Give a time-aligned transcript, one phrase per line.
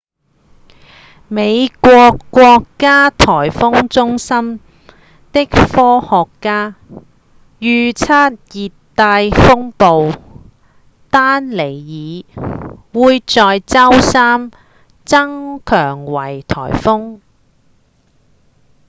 [1.27, 4.59] 美國國家颶風中心
[5.31, 6.73] 的科學家
[7.59, 10.11] 預測熱帶風暴
[11.11, 14.49] 丹妮爾會在周三
[15.05, 17.19] 增強為颶風